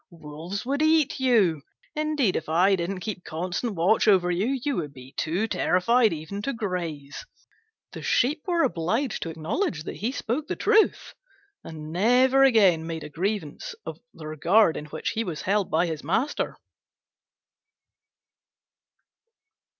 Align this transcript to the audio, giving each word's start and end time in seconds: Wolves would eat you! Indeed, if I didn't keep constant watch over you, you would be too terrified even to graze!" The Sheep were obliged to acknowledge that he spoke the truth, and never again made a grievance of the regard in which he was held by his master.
Wolves 0.09 0.65
would 0.65 0.81
eat 0.81 1.19
you! 1.19 1.61
Indeed, 1.95 2.35
if 2.35 2.49
I 2.49 2.75
didn't 2.75 3.01
keep 3.01 3.23
constant 3.23 3.75
watch 3.75 4.07
over 4.07 4.31
you, 4.31 4.59
you 4.65 4.75
would 4.77 4.93
be 4.95 5.11
too 5.15 5.47
terrified 5.47 6.11
even 6.11 6.41
to 6.41 6.53
graze!" 6.53 7.23
The 7.91 8.01
Sheep 8.01 8.41
were 8.47 8.63
obliged 8.63 9.21
to 9.21 9.29
acknowledge 9.29 9.83
that 9.83 9.97
he 9.97 10.11
spoke 10.11 10.47
the 10.47 10.55
truth, 10.55 11.13
and 11.63 11.91
never 11.91 12.41
again 12.43 12.87
made 12.87 13.03
a 13.03 13.09
grievance 13.09 13.75
of 13.85 13.99
the 14.11 14.25
regard 14.25 14.75
in 14.75 14.85
which 14.85 15.11
he 15.11 15.23
was 15.23 15.43
held 15.43 15.69
by 15.69 15.85
his 15.85 16.03
master. 16.03 16.57